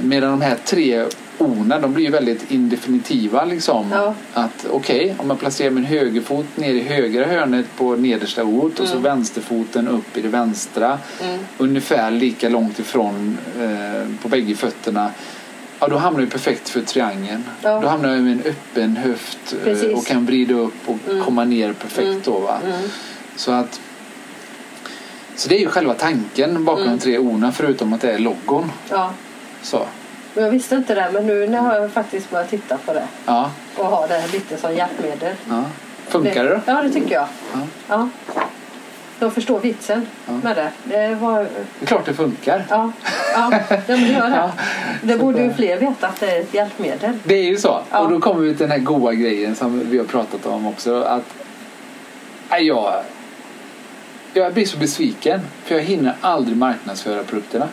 [0.00, 1.04] Medan de här tre
[1.42, 3.44] orna de blir ju väldigt indefinitiva.
[3.44, 3.86] Liksom.
[3.92, 4.14] Ja.
[4.32, 8.86] Att okej, om jag placerar min högerfot ner i högra hörnet på nedersta ordet och
[8.86, 9.02] så Mm.
[9.02, 10.98] vänsterfoten upp i det vänstra.
[11.22, 11.38] Mm.
[11.58, 15.10] Ungefär lika långt ifrån eh, på bägge fötterna.
[15.80, 17.44] Ja, då hamnar jag perfekt för triangeln.
[17.62, 17.80] Ja.
[17.80, 19.96] Då hamnar jag med en öppen höft eh, Precis.
[19.96, 21.24] och kan vrida upp och Mm.
[21.24, 22.20] komma ner perfekt Mm.
[22.24, 22.38] då.
[22.38, 22.58] Va?
[22.66, 22.80] Mm.
[23.36, 23.80] Så att
[25.36, 26.96] så det är ju själva tanken bakom Mm.
[26.96, 28.72] de tre orna förutom att det är logon.
[28.90, 29.10] Ja.
[29.62, 29.86] Så,
[30.34, 33.50] Men jag visste inte det men nu har jag faktiskt börjat titta på det ja,
[33.76, 35.34] och har det lite som hjälpmedel.
[35.48, 35.64] ja.
[36.08, 36.60] Funkar det då?
[36.66, 37.26] Ja det tycker jag.
[37.52, 37.58] Ja.
[37.88, 38.08] Ja.
[39.18, 40.32] Jag förstår vitsen Ja.
[40.42, 40.70] med det.
[40.84, 41.38] Det var...
[41.38, 42.64] Det är klart det funkar.
[42.70, 42.92] Ja,
[43.34, 43.52] ja,
[43.86, 44.36] det gör det.
[44.36, 44.50] Ja.
[45.02, 47.18] Det borde ju fler veta att det är ett hjälpmedel.
[47.24, 47.80] Det är ju så.
[47.90, 47.98] Ja.
[48.00, 51.02] Och då kommer vi till den här goa grejen som vi har pratat om också.
[51.02, 51.34] Att
[52.60, 53.02] jag,
[54.32, 55.40] jag blir så besviken.
[55.64, 57.68] För jag hinner aldrig marknadsföra produkterna.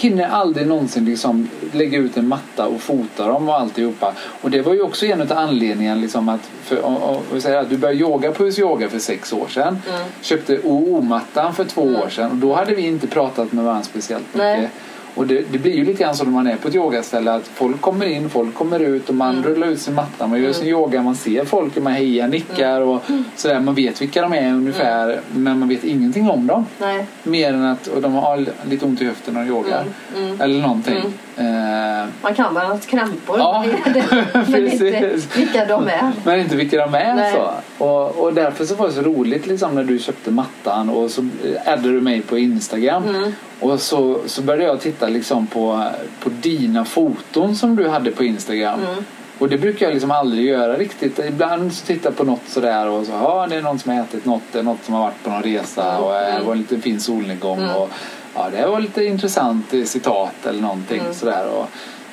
[0.00, 4.12] Hinner aldrig någonsin liksom lägga ut en matta och fota dem och alltihopa.
[4.40, 7.70] Och det var ju också en av anledningarna liksom att, för, om, om, säger att
[7.70, 9.78] du började yoga på Hus Yoga för sex år sedan.
[9.88, 10.00] Mm.
[10.20, 12.00] Köpte OO-mattan för två mm.
[12.02, 14.58] år sedan och då hade vi inte pratat med varandra speciellt mycket.
[14.58, 14.70] Nej.
[15.18, 17.46] Och det, det, blir ju lite grann så när man är på ett yogaställe att
[17.46, 19.44] folk kommer in, folk kommer ut och man mm.
[19.44, 20.72] rullar ut sin matta, man gör sin mm.
[20.72, 23.24] yoga, man ser folk, man hejar, nickar och mm.
[23.36, 23.60] sådär.
[23.60, 25.22] Man vet vilka de är ungefär mm.
[25.30, 26.66] men man vet ingenting om dem.
[26.78, 27.06] Nej.
[27.22, 29.84] Mer än att och de har lite ont i höften och yogar.
[30.16, 30.26] Mm.
[30.26, 30.40] Mm.
[30.40, 30.96] Eller någonting.
[31.36, 32.08] Eh.
[32.22, 33.64] Man kan ha krämpor ja.
[34.32, 34.84] men inte
[35.36, 36.12] vilka de är.
[36.24, 37.32] Men inte vilka de är.
[37.32, 37.50] Så.
[37.84, 41.28] Och, och därför så var det så roligt liksom, när du köpte mattan och så
[41.64, 43.32] addade du mig på Instagram.
[43.60, 45.84] Och så, så började jag titta liksom på,
[46.20, 48.80] på dina foton som du hade på Instagram.
[48.80, 49.04] Mm.
[49.38, 51.18] Och det brukar jag liksom aldrig göra riktigt.
[51.18, 54.00] Ibland så tittar jag på något sådär och så ja, det är någon som har
[54.00, 56.04] ätit något, det är något som har varit på någon resa mm.
[56.04, 56.46] och det mm.
[56.46, 57.58] var en liten fin solnedgång.
[57.58, 57.76] Mm.
[57.76, 57.90] Och,
[58.34, 61.14] ja, det var lite intressant citat eller någonting mm.
[61.14, 61.46] sådär.
[61.46, 61.66] Och,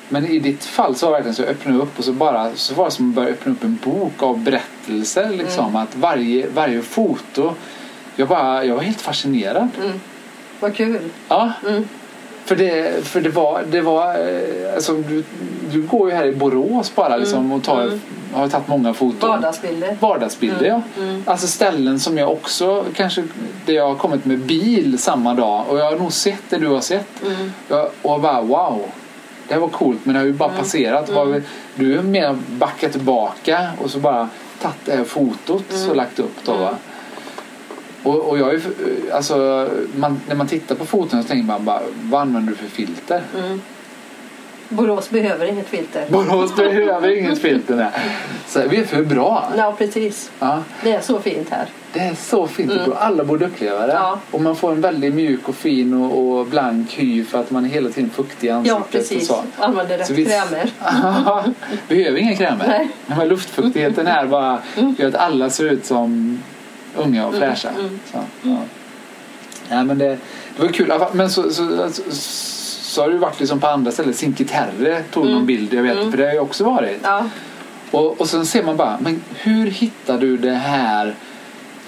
[0.09, 2.55] men i ditt fall så var det verkligen så jag öppnade upp och så bara
[2.55, 5.65] så var det som att börja öppna upp en bok av berättelser liksom.
[5.65, 5.75] Mm.
[5.75, 7.53] Att varje, varje foto,
[8.15, 9.69] jag, bara, jag var helt fascinerad.
[9.83, 9.99] Mm.
[10.59, 10.99] Vad kul.
[11.27, 11.51] Ja.
[11.67, 11.87] Mm.
[12.45, 15.23] För det, för det var, det var eh, alltså, du,
[15.71, 17.51] du går ju här i Borås bara liksom, mm.
[17.51, 18.01] och tar, mm.
[18.33, 19.29] har tagit många foton.
[19.29, 19.97] Vardagsbilder.
[19.99, 20.81] Vardagsbilder mm.
[20.95, 21.03] ja.
[21.03, 21.23] Mm.
[21.25, 23.23] Alltså ställen som jag också kanske,
[23.65, 26.67] där jag har kommit med bil samma dag och jag har nog sett det du
[26.67, 27.23] har sett.
[27.23, 27.51] Mm.
[27.67, 28.81] Jag, och bara wow.
[29.47, 30.61] Det här var coolt men det har ju bara mm.
[30.61, 31.09] passerat.
[31.09, 31.43] Mm.
[31.75, 34.29] Du har mer backat tillbaka och så bara
[34.61, 36.75] tagit det här fotot och lagt upp då va.
[38.05, 38.61] Och, och jag är,
[39.13, 42.67] alltså, man, när man tittar på foton så tänker man bara, vad använder du för
[42.67, 43.21] filter?
[43.37, 43.61] Mm.
[44.69, 46.05] Borås behöver inget filter.
[46.09, 47.91] Borås behöver inget filter, nej.
[48.47, 49.49] Så vi är för bra.
[49.57, 50.31] Ja, precis.
[50.39, 50.63] Ja.
[50.83, 51.65] Det är så fint här.
[51.93, 52.71] Det är så fint.
[52.71, 52.93] Mm.
[52.97, 53.93] Alla borde uppleva det.
[53.93, 54.19] Ja.
[54.31, 57.65] Och man får en väldigt mjuk och fin och, och blank hy för att man
[57.65, 58.79] är hela tiden fuktig i ansiktet.
[58.79, 59.29] Ja, precis.
[59.29, 59.63] Och så.
[59.63, 60.71] Använder rätt så vi, krämer.
[61.87, 62.65] behöver inga krämer.
[62.67, 62.89] Nej.
[63.05, 64.95] Men luftfuktigheten här bara mm.
[64.99, 66.39] gör att alla ser ut som
[66.95, 67.69] unga och mm, fräscha.
[67.69, 67.99] Mm.
[68.11, 68.57] Så, ja.
[69.69, 69.83] ja.
[69.83, 70.17] men det,
[70.57, 70.93] det var kul.
[71.13, 72.01] Men så, så, så,
[72.81, 74.13] så har det varit liksom på andra ställen.
[74.13, 75.35] Cinque Terre tog mm.
[75.35, 76.11] någon bild, jag vet, mm.
[76.11, 76.99] för det har jag också varit.
[77.03, 77.29] Ja.
[77.91, 81.15] Och, och sen ser man bara, men hur hittar du det här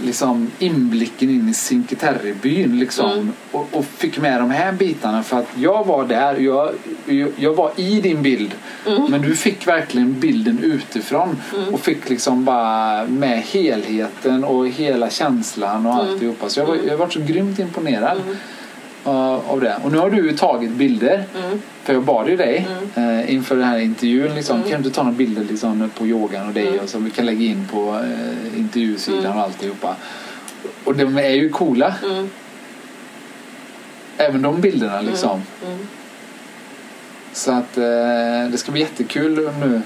[0.04, 3.34] liksom inblicken in i Cinque Terre-byn liksom, mm.
[3.52, 6.72] och, och, fick med de här bitarna för att jag var där, jag,
[7.06, 8.52] jag, jag var i din bild
[8.86, 9.12] mm.
[9.12, 11.74] men du fick verkligen bilden utifrån mm.
[11.74, 16.08] och fick liksom bara med helheten och hela känslan och mm.
[16.08, 16.88] alltihopa så jag, var, mm.
[16.88, 18.18] jag var så grymt imponerad.
[19.08, 19.76] Mm av det.
[19.84, 21.26] Och nu har du tagit bilder.
[21.36, 21.62] Mm.
[21.84, 23.20] För jag bad ju dig mm.
[23.20, 24.36] eh, inför den här intervjun.
[24.36, 24.70] Liksom, mm.
[24.70, 26.80] Kan du ta några bilder liksom, på yogan och dig mm.
[26.80, 29.38] och som vi kan lägga in på eh, intervjusidan mm.
[29.38, 29.96] och alltihopa.
[30.84, 31.94] Och de är ju coola.
[32.04, 32.30] Mm.
[34.18, 35.42] Även de bilderna liksom.
[37.34, 37.76] Så att
[38.52, 39.82] det ska bli jättekul nu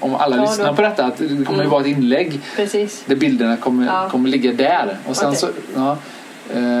[0.00, 0.76] om alla ja, lyssnar då.
[0.76, 1.60] på detta att det kommer mm.
[1.60, 3.04] ju vara ett inlägg Precis.
[3.06, 4.08] där bilderna kommer, ja.
[4.10, 4.98] kommer ligga där.
[5.06, 5.40] Och sen, okay.
[5.40, 5.96] så, ja,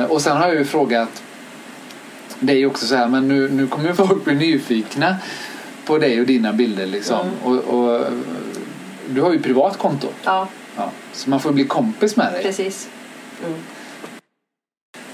[0.08, 1.23] och sen har jag ju frågat
[2.40, 5.16] det är ju också så här, men nu, nu kommer ju folk bli nyfikna
[5.84, 7.20] på dig och dina bilder liksom.
[7.20, 7.38] Mm.
[7.42, 8.06] Och, och,
[9.08, 10.08] du har ju privat konto.
[10.24, 10.48] Ja.
[10.76, 10.90] ja.
[11.12, 12.42] Så man får bli kompis med dig.
[12.42, 12.88] Precis.
[13.46, 13.58] Mm.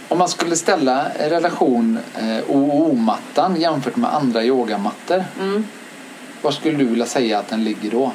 [0.08, 5.24] Om man skulle ställa relation eh, OO-mattan jämfört med andra yogamattor.
[5.40, 5.66] Mm.
[6.42, 8.12] Var skulle du vilja säga att den ligger då?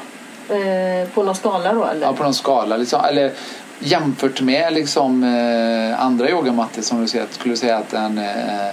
[0.55, 2.05] Eh, på någon skala då eller?
[2.05, 2.77] Ja, på någon skala.
[2.77, 3.31] Liksom, eller
[3.79, 8.67] jämfört med liksom, eh, andra yogamattor som du säger, skulle du säga att den eh,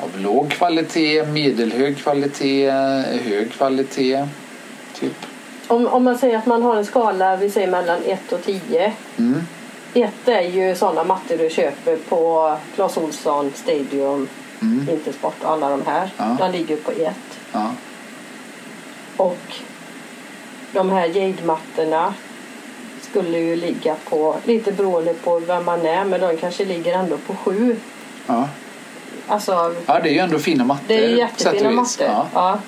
[0.00, 2.70] av låg kvalitet, medelhög kvalitet,
[3.24, 4.26] hög kvalitet.
[4.94, 5.26] Typ.
[5.68, 8.92] Om, om man säger att man har en skala, vi säger mellan 1 och 10.
[9.16, 9.40] Mm.
[9.94, 14.28] 1 är ju sådana mattor du köper på Clas Ohlson, Stadium,
[14.62, 14.88] mm.
[14.90, 16.10] Intersport och alla de här.
[16.16, 16.36] Ja.
[16.40, 17.14] De ligger på 1.
[17.52, 17.70] Ja.
[19.16, 19.54] Och
[20.72, 22.14] de här jade-mattorna
[23.18, 27.16] skulle ju ligga på, lite beroende på vem man är, men de kanske ligger ändå
[27.16, 27.76] på 7.
[28.26, 28.48] Ja.
[29.26, 30.84] Alltså, ja, det är ju ändå fina mattor.
[30.88, 32.06] Det är jättefina mattor.
[32.06, 32.26] Ja.
[32.34, 32.58] ja.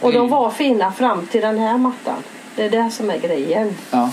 [0.00, 2.22] Och de var fina fram till den här mattan.
[2.56, 3.76] Det är det som är grejen.
[3.90, 4.10] Ja.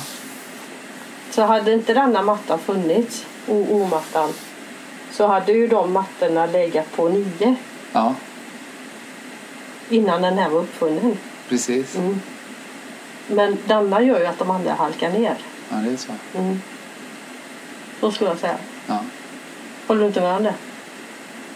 [1.31, 4.29] Så hade inte denna mattan funnits, OO-mattan,
[5.11, 7.55] så hade ju de mattorna legat på nio.
[7.91, 8.15] Ja.
[9.89, 11.17] Innan den här var uppfunnen.
[11.49, 11.95] Precis.
[11.95, 12.21] Mm.
[13.31, 15.35] Men denna gör ju att de andra halkar ner.
[15.69, 16.11] Ja, det är så.
[16.37, 16.61] Mm.
[17.99, 18.55] Så skulle jag säga.
[18.87, 18.99] Ja.
[19.87, 20.53] Håller du inte med om det?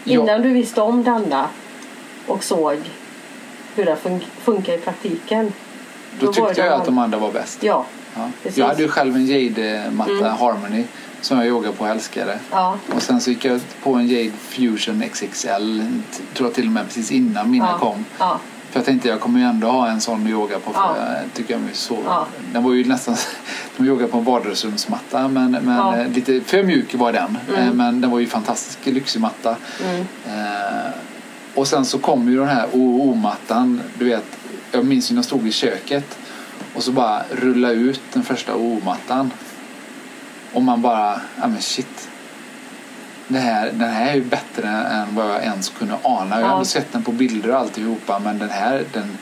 [0.04, 1.48] Innan du visste om denna
[2.26, 2.78] och såg
[3.74, 5.52] hur det fun funkar i praktiken.
[6.20, 7.62] Då, då tyckte jag att de andra var bäst.
[7.62, 8.30] Ja, ja.
[8.54, 10.32] Jag hade ju själv en Jade-matta, mm.
[10.32, 10.84] Harmony,
[11.20, 12.38] som jag yogar på och älskade.
[12.50, 12.78] Ja.
[12.94, 15.82] Och sen så gick jag på en Jade Fusion XXL,
[16.34, 17.78] tror jag till och med precis innan mina Ja.
[17.78, 18.04] kom.
[18.18, 18.38] Ja.
[18.76, 20.72] För jag tänkte jag kommer ju ändå ha en sån yoga på.
[20.72, 20.96] För Ja.
[20.98, 22.26] jag tycker jag så, Ja.
[22.52, 23.16] Den var ju nästan
[23.76, 25.96] de yoga på en vardagsrumsmatta men, men Ja.
[25.96, 27.38] eh, lite för mjuk var den.
[27.48, 27.60] Mm.
[27.68, 29.56] Eh, Men den var ju fantastisk lyxig matta.
[29.84, 30.00] Mm.
[30.26, 30.90] Eh,
[31.54, 33.80] och sen så kom ju den här OO-mattan.
[33.98, 34.24] Du vet,
[34.72, 36.18] jag minns ju när jag stod i köket
[36.74, 39.30] och så bara rulla ut den första OO-mattan.
[40.52, 42.08] Och man bara, ja men shit.
[43.28, 46.40] Det här, den här är ju bättre än vad jag ens kunde ana.
[46.40, 46.64] Jag har Ja.
[46.64, 49.18] sett den på bilder och alltihopa men den här, den,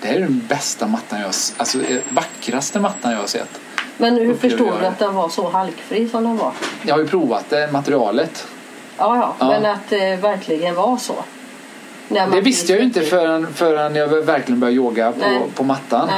[0.00, 3.60] det här är den bästa mattan jag, alltså eh, vackraste mattan jag har sett.
[3.98, 6.52] Men hur förstod du att den var så halkfri som den var?
[6.82, 8.46] Jag har ju provat det, materialet.
[8.98, 9.34] Ja, ja.
[9.38, 9.46] Ja.
[9.48, 11.24] men att det verkligen var så.
[12.08, 15.40] Det visste jag ju inte förrän, förrän jag verkligen började yoga på, Nej.
[15.54, 16.08] på mattan.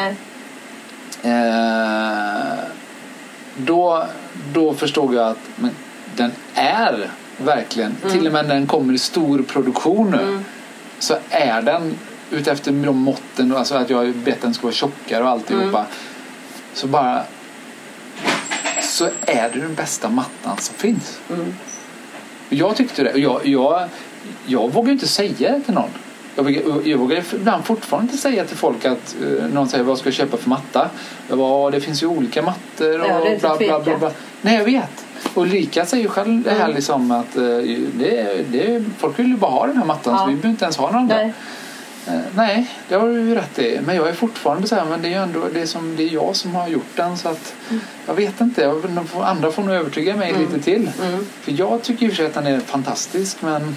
[1.22, 2.54] Eh,
[3.56, 4.06] då,
[4.52, 5.70] då förstod jag att men,
[6.16, 10.44] den är verkligen, till och med när den kommer i stor produktion nu, Mm.
[10.98, 11.94] så är den
[12.30, 15.78] utefter de måtten, alltså att jag bett att den ska vara tjockare och alltihopa.
[15.78, 15.90] Mm.
[16.74, 17.22] Så bara
[18.82, 21.18] så är det den bästa mattan som finns.
[21.34, 21.54] Mm.
[22.48, 23.18] Jag tyckte det.
[23.18, 23.88] Jag, jag,
[24.46, 25.90] jag vågar inte säga det till någon.
[26.36, 29.98] Jag vågar, jag vågar ibland fortfarande inte säga till folk att uh, någon säger vad
[29.98, 30.90] ska jag köpa för matta.
[31.28, 34.10] Jag bara, "Ja, det finns ju olika mattor och Ja, bla, bla, bla, bla.
[34.42, 35.05] Nej, jag vet.
[35.36, 36.76] Och Ulrika säger ju själv det här Mm.
[36.76, 37.58] liksom att uh,
[37.94, 40.18] det, det, folk vill ju bara ha den här mattan Ja.
[40.20, 41.16] så vi behöver inte ens ha någon andra.
[41.16, 41.32] Nej.
[42.06, 43.80] Eh, nej, det har du ju rätt i.
[43.86, 46.02] Men jag är fortfarande så här, men det är ju ändå det är, som, det
[46.02, 47.54] är jag som har gjort den så att
[48.06, 48.62] jag vet inte.
[48.62, 48.82] Jag,
[49.22, 50.42] andra får nog övertyga mig Mm.
[50.42, 50.90] lite till.
[51.02, 51.26] Mm.
[51.40, 53.76] För jag tycker i och för sig att den är fantastisk men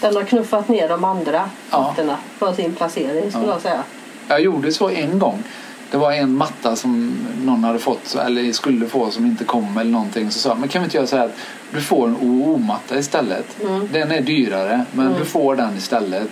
[0.00, 1.80] Den har knuffat ner de andra Ja.
[1.80, 3.52] mattorna från sin placering skulle Ja.
[3.52, 3.82] jag säga.
[4.28, 5.42] jag gjorde så en gång.
[5.90, 9.90] Det var en matta som någon hade fått eller skulle få som inte kom eller
[9.90, 10.30] någonting.
[10.30, 11.36] Så sa men kan vi inte göra så här att
[11.74, 13.60] du får en OO-matta istället.
[13.62, 13.88] Mm.
[13.92, 15.18] Den är dyrare men Mm.
[15.18, 16.28] du får den istället.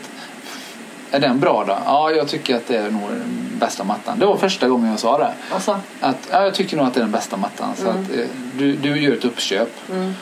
[1.10, 1.78] Är den bra då?
[1.84, 4.18] Ja, jag tycker att det är nog den bästa mattan.
[4.18, 5.32] Det var första gången jag sa det.
[5.50, 7.68] Alltså, Att, ja, jag tycker nog att det är den bästa mattan.
[7.76, 8.02] Så Mm.
[8.02, 8.24] att, eh,
[8.58, 9.70] du, du gör ett uppköp.
[9.90, 10.12] mm.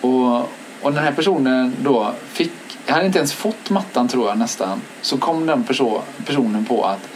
[0.00, 0.36] Och,
[0.82, 2.52] och den här personen då fick,
[2.86, 4.80] jag hade inte ens fått mattan tror jag nästan.
[5.02, 7.08] Så kom den perso, personen på att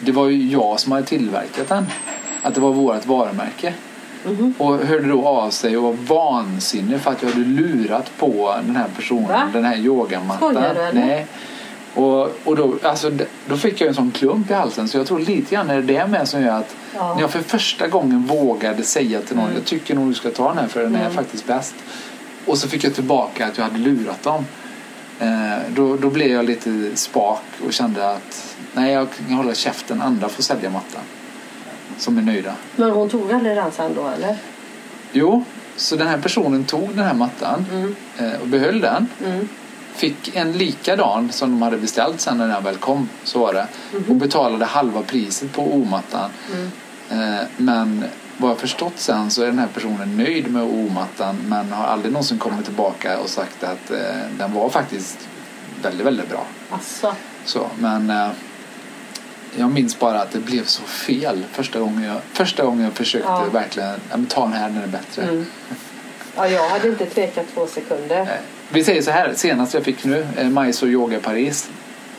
[0.00, 1.86] det var ju jag som hade tillverkat den.
[2.42, 3.74] Att det var vårt varumärke.
[4.26, 4.54] Mhm.
[4.58, 8.76] Och hörde då av sig och var vansinnig för att jag hade lurat på den
[8.76, 9.50] här personen, Va?
[9.52, 10.54] den här yogamattan.
[10.54, 11.06] Skojar du, eller?
[11.06, 11.26] Nej.
[11.94, 13.10] Och, och då, alltså,
[13.48, 15.82] då fick jag en sån klump i halsen så jag tror lite grann är det
[15.82, 17.14] det med som gör att Ja.
[17.14, 19.56] när jag för första gången vågade säga till någon Mm.
[19.56, 21.12] jag tycker nog du ska ta den här för den är Mm.
[21.12, 21.74] faktiskt bäst.
[22.46, 24.44] Och så fick jag tillbaka att jag hade lurat dem.
[25.20, 30.02] Eh, då, då blev jag lite spak och kände att nej jag kan hålla käften,
[30.02, 31.02] andra får sälja mattan.
[31.98, 32.54] Som är nöjda.
[32.76, 34.36] Men hon tog aldrig den sen då eller?
[35.12, 35.44] Jo,
[35.76, 37.94] så den här personen tog den här mattan Mm.
[38.18, 39.06] eh, och behöll den.
[39.24, 39.48] Mm.
[39.94, 43.08] Fick en likadan som de hade beställt sen när den väl kom.
[43.24, 43.66] Så var det.
[43.92, 44.04] Mhm.
[44.08, 46.30] Och betalade halva priset på O-mattan.
[46.52, 46.70] Mm.
[47.38, 48.04] Eh, men
[48.40, 52.12] vad jag förstått sen så är den här personen nöjd med O-mattan men har aldrig
[52.12, 53.98] någonsin kommit tillbaka och sagt att eh,
[54.38, 55.18] den var faktiskt
[55.82, 56.46] väldigt, väldigt bra.
[56.70, 58.28] Alltså, Så, men eh,
[59.56, 63.28] jag minns bara att det blev så fel första gången jag, första gången jag försökte
[63.28, 63.44] Ja.
[63.52, 65.22] verkligen ja, ta den här, den är bättre.
[65.22, 65.46] mm.
[66.36, 68.20] ja, jag hade inte tvekat två sekunder.
[68.20, 68.26] Eh,
[68.72, 71.68] Vi säger så här, senast jag fick nu, eh, Majs och Yoga Paris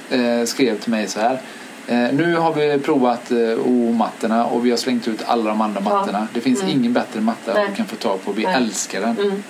[0.10, 1.42] eh, skrev till mig så här.
[1.88, 5.82] Eh, nu har vi provat eh, O-mattorna och vi har slängt ut alla de andra
[5.86, 5.90] Ja.
[5.94, 6.28] mattorna.
[6.34, 6.80] Det finns Mm.
[6.80, 7.66] ingen bättre matta Nej.
[7.70, 8.32] vi kan få tag på.
[8.32, 8.56] Vi Nej.
[8.56, 9.18] älskar den.
[9.20, 9.44] Mm.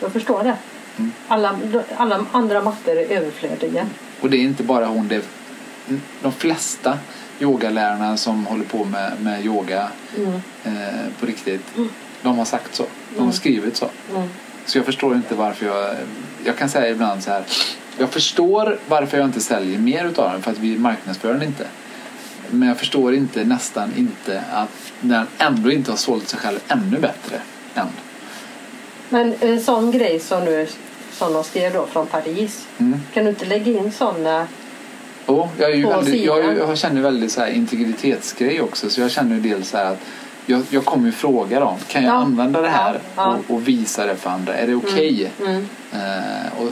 [0.00, 0.56] Jag förstår det.
[0.98, 1.12] Mm.
[1.28, 1.58] Alla,
[1.96, 3.86] alla andra mattor är överflödiga.
[4.20, 5.22] Och det är inte bara hon, det är
[6.22, 6.98] de flesta
[7.40, 10.32] yogalärarna som håller på med, med yoga Mm.
[10.64, 10.72] eh,
[11.20, 11.76] på riktigt.
[11.76, 11.88] Mm.
[12.22, 12.82] De har sagt så.
[13.10, 13.32] De har Mm.
[13.32, 13.88] skrivit så.
[14.66, 15.96] Så jag förstår inte varför jag...
[16.44, 17.44] Jag kan säga ibland så här.
[17.98, 21.66] Jag förstår varför jag inte säljer mer utav den för att vi marknadsför den inte.
[22.50, 26.98] Men jag förstår inte, nästan inte att den ändå inte har sålt sig själv ännu
[26.98, 27.40] bättre
[27.74, 27.86] än.
[29.08, 30.66] Men en sån grej som, nu,
[31.12, 32.66] som de skrev då från Paris.
[32.78, 33.00] Mm.
[33.14, 33.92] Kan du inte lägga in
[35.58, 36.56] jag, är ju På väldigt, jag, sidan.
[36.56, 40.00] jag känner väldigt så här integritetsgrej också så jag känner dels så här att
[40.46, 42.16] jag, jag kommer ju fråga dem, kan jag Ja.
[42.18, 43.36] använda det här Ja.
[43.48, 44.54] Och, och visa det för andra?
[44.54, 45.32] Är det okej?
[45.40, 45.66] Mm.
[45.92, 46.68] Eh, och,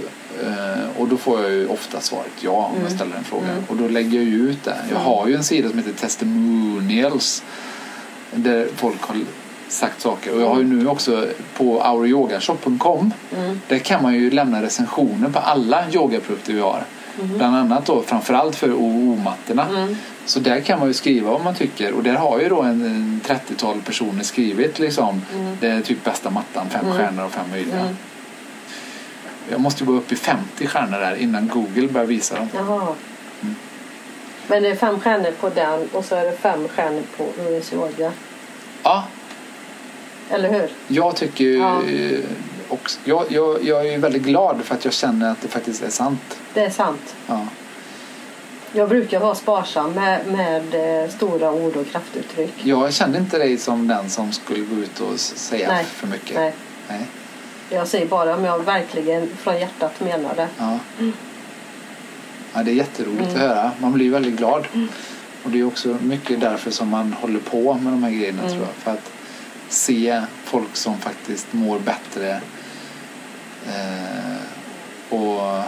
[0.46, 2.96] eh, och då får jag ju ofta svaret ja om jag Mm.
[2.98, 3.48] ställer en fråga.
[3.50, 3.64] Mm.
[3.68, 4.76] Och då lägger jag ju ut det.
[4.88, 5.02] Jag Mm.
[5.02, 7.42] har ju en sida som heter testimonials
[8.34, 9.16] där folk har
[9.68, 10.34] sagt saker.
[10.34, 13.60] Och jag har ju nu också på ouryogashop.com Mm.
[13.68, 16.84] där kan man ju lämna recensioner på alla yogaprodukter vi har.
[17.22, 17.38] Mm.
[17.38, 19.66] Bland annat då framförallt för OO-mattorna.
[19.68, 19.96] Mm.
[20.26, 22.82] Så där kan man ju skriva vad man tycker och där har ju då en,
[22.82, 25.56] en 30-tal personer skrivit liksom mm.
[25.60, 26.98] det är typ bästa mattan, fem mm.
[26.98, 27.80] stjärnor och fem möjliga.
[27.80, 27.96] Mm.
[29.50, 32.48] Jag måste gå upp i 50 stjärnor där innan Google börjar visa dem.
[32.54, 32.94] Jaha.
[33.42, 33.54] Mm.
[34.46, 37.72] Men det är fem stjärnor på den och så är det fem stjärnor på US
[37.72, 38.12] Yoga.
[38.82, 39.04] Ja.
[40.30, 40.70] Eller hur?
[40.88, 41.82] Jag tycker ja.
[42.68, 45.90] också, jag, jag, jag är väldigt glad för att jag känner att det faktiskt är
[45.90, 46.38] sant.
[46.54, 47.16] Det är sant.
[47.26, 47.46] Ja.
[48.76, 52.54] Jag brukar vara sparsam med, med eh, stora ord och kraftuttryck.
[52.62, 55.84] Jag kände inte dig som den som skulle gå ut och säga Nej.
[55.84, 56.36] för mycket.
[56.36, 56.54] Nej.
[56.88, 57.06] Nej.
[57.70, 60.48] Jag säger bara om jag verkligen från hjärtat menar det.
[60.58, 60.78] Ja.
[62.54, 63.34] Ja, det är jätteroligt mm.
[63.34, 63.70] att höra.
[63.78, 64.66] Man blir väldigt glad.
[64.74, 64.88] Mm.
[65.42, 68.52] Och det är också mycket därför som man håller på med de här grejerna mm.
[68.52, 68.74] tror jag.
[68.74, 69.10] För att
[69.68, 72.40] se folk som faktiskt mår bättre.
[73.66, 75.62] Eh, och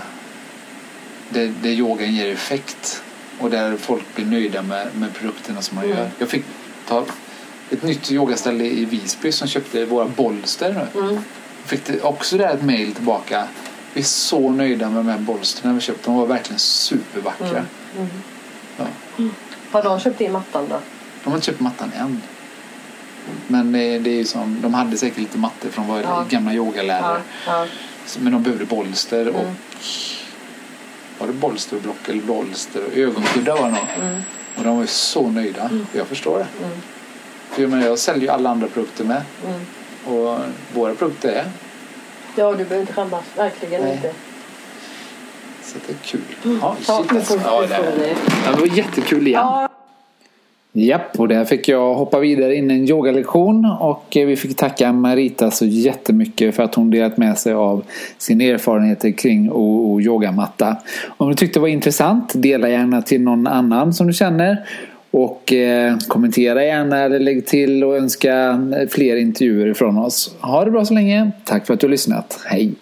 [1.28, 3.02] det, det yogan ger effekt.
[3.38, 5.96] Och där folk blir nöjda med, med produkterna som man mm.
[5.96, 6.10] gör.
[6.18, 6.44] Jag fick
[6.88, 7.04] ta
[7.70, 10.86] ett nytt yogaställe i Visby som köpte våra bolster.
[10.94, 11.18] Mm.
[11.64, 13.48] Fick också där ett mail tillbaka
[13.96, 16.04] vi är så nöjda med de här bolsterna vi köpt.
[16.04, 17.48] De var verkligen supervackra.
[17.48, 17.66] Mm.
[17.96, 18.08] Mm.
[18.76, 18.84] Ja.
[19.70, 20.80] Har de köpt in mattan då?
[21.24, 22.22] De har inte köpt mattan än.
[23.46, 26.26] Men det, det är som, de hade säkert lite mattor från var ja.
[26.28, 27.20] gamla yogalärare.
[27.46, 27.52] Ja.
[27.52, 27.66] Ja.
[28.18, 29.34] Men de behövde bolster mm.
[29.34, 29.46] och
[31.18, 34.02] var det bolster och block eller bolster och ögonkuddar var det.
[34.02, 34.22] Mm.
[34.56, 35.62] Och de var ju så nöjda.
[35.62, 35.86] Mm.
[35.92, 36.64] Jag förstår det.
[36.64, 36.78] Mm.
[37.50, 39.22] För jag, menar, jag säljer ju alla andra produkter med.
[39.46, 39.60] Mm.
[40.16, 40.38] Och
[40.74, 41.50] våra produkter är
[42.38, 43.24] Ja, du behöver inte skämmas.
[43.36, 43.92] Verkligen Nej.
[43.92, 44.12] inte.
[45.62, 46.20] Så det är kul.
[46.42, 47.40] Ja, ja, shit, alltså.
[47.44, 48.16] ja, det,
[48.52, 49.40] det var jättekul igen.
[49.44, 49.68] Ja.
[50.78, 54.56] Japp, och där fick jag hoppa vidare in i en yogalektion och eh, vi fick
[54.56, 57.84] tacka Marita så jättemycket för att hon delat med sig av
[58.18, 60.76] sina erfarenheter kring och yogamatta.
[61.16, 64.66] Om du tyckte det var intressant, dela gärna till någon annan som du känner
[65.10, 68.60] och eh, kommentera gärna eller lägg till och önska
[68.90, 70.36] fler intervjuer från oss.
[70.40, 71.30] Ha det bra så länge.
[71.44, 72.40] Tack för att du har lyssnat.
[72.46, 72.74] Hej!